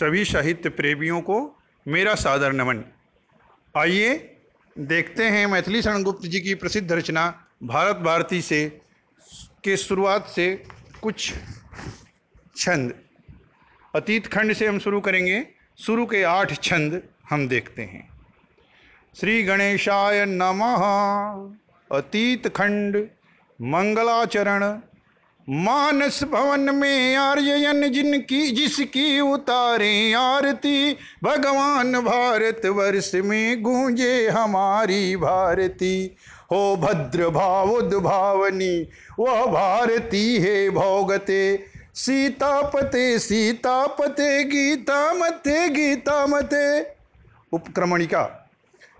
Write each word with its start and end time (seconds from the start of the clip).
सभी 0.00 0.24
साहित्य 0.24 0.68
प्रेमियों 0.68 1.20
को 1.20 1.58
मेरा 1.88 2.14
सादर 2.14 2.52
नमन। 2.52 2.84
आइए 3.76 4.36
देखते 4.78 5.24
हैं 5.24 5.46
मैथिली 5.46 5.82
शरण 5.82 6.02
गुप्त 6.02 6.26
जी 6.26 6.40
की 6.40 6.54
प्रसिद्ध 6.54 6.92
रचना 6.92 7.46
भारत 7.62 7.96
भारती 7.96 8.42
से, 8.42 8.80
के 9.64 9.76
शुरुआत 9.76 10.26
से 10.26 10.64
कुछ 11.02 11.32
छंद। 12.56 12.94
अतीत 13.94 14.26
खंड 14.26 14.52
से 14.52 14.66
हम 14.66 14.78
शुरू 14.78 15.00
करेंगे। 15.00 15.46
शुरू 15.78 16.06
के 16.06 16.22
आठ 16.22 16.60
छंद 16.60 17.02
हम 17.30 17.48
देखते 17.48 17.82
हैं। 17.82 18.10
श्री 19.20 19.42
गणेशाय 19.42 20.26
नमः। 20.28 20.82
अतीत 21.98 22.48
खंड, 22.48 23.08
मंगलाचरण 23.62 24.80
मानस 25.48 26.22
भवन 26.24 26.74
में 26.74 27.16
आर्यन 27.16 27.88
जिनकी 27.88 28.50
जिसकी 28.50 29.20
उतारे 29.20 30.12
आरती, 30.12 30.92
भगवान 31.24 31.92
भारत 32.00 32.66
वर्ष 32.66 33.14
में 33.14 33.62
गूंजे 33.62 34.28
हमारी 34.28 35.16
भारती। 35.16 36.16
हो 36.52 36.76
भद्र 36.76 37.28
भावनी 38.00 38.88
वह 39.18 39.44
भारती 39.46 40.36
है 40.36 40.70
भोगते। 40.70 41.64
सीतापते 41.94 43.18
सीतापते 43.18 44.44
गीता 44.44 45.12
मते 45.14 45.68
गीता 45.68 46.26
मते 46.26 46.80
उपक्रमणिका 47.52 48.22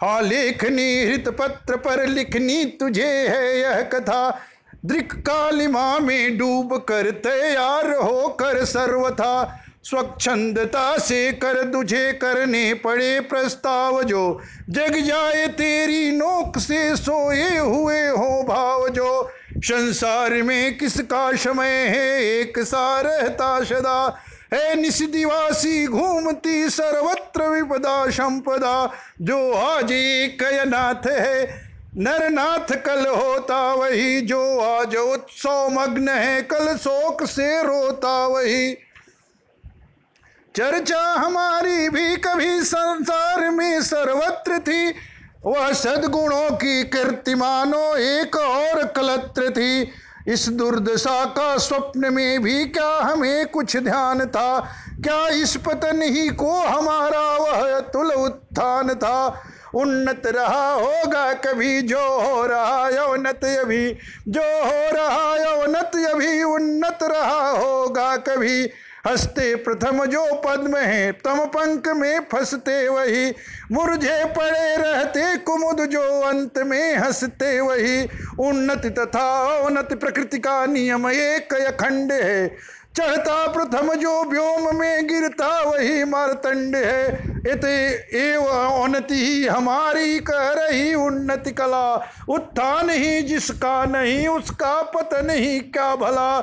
हाँ 0.00 0.22
लेखनी 0.22 1.04
हृत 1.04 1.28
पत्र 1.28 1.76
पर 1.76 2.06
लिखनी 2.06 2.64
तुझे 2.64 3.28
है 3.28 3.58
यह 3.60 3.82
कथा। 3.82 4.40
दृक 4.86 5.12
कालिमा 5.12 5.98
में 5.98 6.38
डूब 6.38 6.76
कर 6.76 7.10
तैयार 7.10 7.90
होकर 7.90 8.64
सर्वथा 8.64 9.60
स्वच्छंदता 9.84 10.98
से 10.98 11.32
कर 11.32 11.62
तुझे 11.62 12.12
करने 12.12 12.74
पड़े 12.74 13.20
प्रस्ताव 13.20 14.02
जो। 14.02 14.40
जग 14.70 14.96
जाए 14.96 15.46
तेरी 15.46 16.10
नोक 16.10 16.58
से 16.58 16.96
सोए 16.96 17.58
हुए 17.58 18.08
हो 18.08 18.42
भाव 18.42 18.88
जो। 18.88 19.30
संसार 19.58 20.30
में 20.30 20.78
किसका 20.78 21.36
समय 21.36 21.68
है? 21.68 22.24
एक 22.24 22.58
सा 22.58 23.00
रहता 23.00 23.64
सदा। 23.64 24.16
है 24.54 24.80
निषदिवासी 24.80 25.86
घूमती 25.86 26.70
सर्वत्र 26.70 27.48
विपदा 27.48 28.10
संपदा। 28.10 28.92
जो 29.22 29.52
आज 29.52 29.92
एक 29.92 30.42
नाथ 30.42 31.06
है 31.06 31.65
नरनाथ 31.98 32.76
कल 32.76 33.06
होता 33.06 33.74
वही, 33.74 34.20
जो 34.20 34.60
आज 34.60 34.96
उत्सव 34.96 35.68
मग्न 35.70 36.08
है, 36.08 36.42
कल 36.42 36.76
शोक 36.76 37.24
से 37.24 37.62
रोता 37.62 38.26
वही। 38.26 38.74
चर्चा 40.56 41.00
हमारी 41.00 41.88
भी 41.88 42.16
कभी 42.16 42.62
संसार 42.62 43.50
में 43.50 43.82
सर्वत्र 43.82 44.58
थी, 44.58 44.94
वह 45.44 45.72
सदगुणों 45.72 46.50
की 46.50 46.84
कीर्तिमानो 46.84 47.96
एक 47.96 48.36
और 48.36 48.86
कलत्र 48.86 49.50
थी। 49.50 49.90
इस 50.28 50.48
दुर्दशा 50.48 51.24
का 51.24 51.58
स्वप्न 51.58 52.14
में 52.14 52.42
भी 52.42 52.64
क्या 52.64 53.00
हमें 53.02 53.46
कुछ 53.46 53.76
ध्यान 53.76 54.26
था? 54.26 54.60
क्या 54.94 55.28
इस 55.28 55.56
पतन 55.56 56.02
ही 56.02 56.28
को 56.28 56.52
हमारा 56.52 57.36
वह 57.36 57.80
तुल 57.80 58.12
उत्थान 58.12 58.94
था? 58.94 59.42
उन्नत 59.76 60.22
रहा 60.26 60.72
होगा 60.72 61.32
कभी, 61.32 61.82
जो 61.82 61.98
हो 61.98 62.46
रहा 62.46 62.88
यौनत 62.88 63.44
अभी, 63.44 63.96
जो 64.28 64.42
हो 64.42 64.90
रहा 64.92 65.36
यौनत 65.36 65.90
अभी, 66.14 66.42
उन्नत 66.42 66.98
रहा 67.02 67.50
होगा 67.50 68.16
कभी। 68.16 68.70
हँसते 69.06 69.54
प्रथम 69.54 70.04
जो 70.04 70.34
पद्म 70.34 70.76
है, 70.76 71.12
तम 71.12 71.44
पंख 71.44 71.88
में 71.88 72.20
फंसते 72.20 72.88
वही। 72.88 73.34
मुरझे 73.72 74.24
पड़े 74.24 74.76
रहते 74.76 75.36
कुमुद 75.36 75.80
जो 75.80 76.20
अंत 76.20 76.58
में 76.58 76.96
हँसते 76.96 77.60
वही। 77.60 78.08
उन्नति 78.40 78.90
तथा 78.90 79.58
उन्नति 79.58 79.94
प्रकृति 79.94 80.38
का 80.38 80.66
नियम 80.66 81.08
एक 81.10 81.54
अखंड 81.54 82.12
है। 82.12 82.56
चढ़ता 82.96 83.52
प्रथम 83.52 83.94
जो 83.94 84.24
व्योम 84.24 84.76
में 84.76 85.06
गिरता, 85.06 85.62
वही 85.62 86.04
मारतंड 86.04 86.76
है। 86.76 87.08
इत 87.46 87.64
एवं 88.14 88.82
उन्नति 88.82 89.14
ही 89.14 89.46
हमारी 89.46 90.18
कह 90.18 90.52
रही 90.52 90.94
उन्नति 90.94 91.50
कला। 91.50 91.94
उत्थान 92.28 92.90
ही 92.90 93.22
जिसका 93.22 93.84
नहीं, 93.84 94.28
उसका 94.28 94.82
पतन 94.82 95.30
ही 95.30 95.60
क्या 95.60 95.96
भला? 95.96 96.36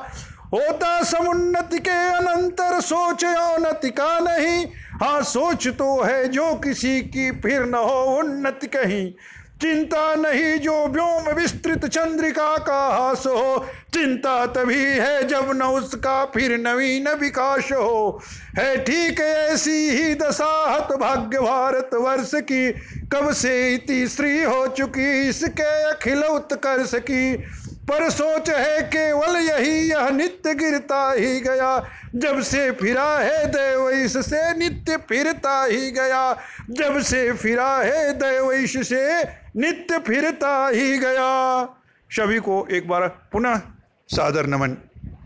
होता 0.53 1.03
समुन्नति 1.03 1.79
के 1.79 2.09
अनंतर, 2.09 2.81
सोच 2.81 3.25
उन्नति 3.25 3.89
का 3.89 4.19
नहीं। 4.19 4.65
हाँ 5.03 5.21
सोच 5.21 5.67
तो 5.67 6.03
है 6.03 6.27
जो 6.27 6.55
किसी 6.55 7.01
की, 7.01 7.31
फिर 7.31 7.65
न 7.65 7.73
हो 7.73 8.17
उन्नति 8.17 8.67
कहीं। 8.67 9.13
चिंता 9.61 10.15
नहीं 10.15 10.59
जो 10.59 10.87
व्योम 10.87 11.29
विस्तृत 11.35 11.85
चंद्रिका 11.85 12.57
का 12.57 12.79
हास 12.87 13.25
हो। 13.27 13.65
चिंता 13.93 14.45
तभी 14.45 14.83
है 14.83 15.27
जब 15.27 15.51
न 15.55 15.61
उसका 15.61 16.25
फिर 16.25 16.57
नवीन 16.57 17.09
विकास 17.09 17.71
हो। 17.71 18.21
है 18.57 18.77
ठीक 18.83 19.19
ऐसी 19.19 19.89
ही 19.89 20.15
दशाहत 20.15 20.93
भाग्य 20.93 21.39
भारत 21.39 21.89
वर्ष 21.93 22.31
की। 22.35 22.71
कब 23.13 23.31
से 23.33 23.75
इति 23.75 24.07
हो 24.43 24.67
चुकी, 24.67 25.29
इसके 25.29 25.83
अखिल 25.83 26.23
उत्कर्ष 26.23 26.95
की 26.95 27.35
पर 27.83 28.09
सोच 28.09 28.49
है 28.49 28.81
केवल 28.81 29.35
यही, 29.35 29.91
यह 29.91 30.09
नित्य 30.09 30.53
गिरता 30.55 31.11
ही 31.11 31.39
गया। 31.39 31.89
जब 32.15 32.41
से 32.41 32.71
फिरा 32.71 33.17
है 33.19 33.45
देव 33.47 33.89
इससे, 33.89 34.57
नित्य 34.57 34.97
फिरता 34.97 35.63
ही 35.63 35.91
गया। 35.91 36.37
जब 36.69 37.01
से 37.01 37.33
फिरा 37.33 37.77
है 37.77 38.13
देव 38.13 38.51
इससे, 38.51 39.23
नित्य 39.55 39.99
फिरता 39.99 40.67
ही 40.67 40.97
गया। 40.97 41.63
सभी 42.11 42.39
को 42.39 42.67
एक 42.71 42.87
बार 42.87 43.07
पुनः 43.07 43.61
सादर 44.07 44.45
नमन। 44.45 44.77